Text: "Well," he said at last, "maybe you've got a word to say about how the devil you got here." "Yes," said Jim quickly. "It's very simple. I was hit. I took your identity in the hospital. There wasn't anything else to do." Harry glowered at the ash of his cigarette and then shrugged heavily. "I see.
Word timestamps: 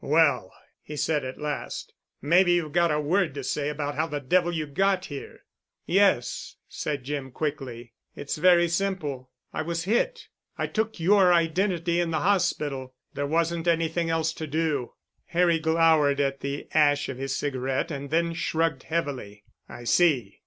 "Well," 0.03 0.51
he 0.81 0.95
said 0.97 1.23
at 1.23 1.39
last, 1.39 1.93
"maybe 2.23 2.53
you've 2.53 2.73
got 2.73 2.89
a 2.89 2.99
word 2.99 3.35
to 3.35 3.43
say 3.43 3.69
about 3.69 3.93
how 3.93 4.07
the 4.07 4.19
devil 4.19 4.51
you 4.51 4.65
got 4.65 5.05
here." 5.05 5.41
"Yes," 5.85 6.55
said 6.67 7.03
Jim 7.03 7.29
quickly. 7.29 7.93
"It's 8.15 8.37
very 8.37 8.67
simple. 8.67 9.29
I 9.53 9.61
was 9.61 9.83
hit. 9.83 10.27
I 10.57 10.65
took 10.65 10.99
your 10.99 11.31
identity 11.31 11.99
in 11.99 12.09
the 12.09 12.21
hospital. 12.21 12.95
There 13.13 13.27
wasn't 13.27 13.67
anything 13.67 14.09
else 14.09 14.33
to 14.33 14.47
do." 14.47 14.93
Harry 15.27 15.59
glowered 15.59 16.19
at 16.19 16.39
the 16.39 16.67
ash 16.73 17.07
of 17.07 17.19
his 17.19 17.35
cigarette 17.35 17.91
and 17.91 18.09
then 18.09 18.33
shrugged 18.33 18.81
heavily. 18.89 19.43
"I 19.69 19.83
see. 19.83 20.39